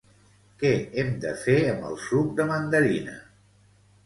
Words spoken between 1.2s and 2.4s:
de fer amb el suc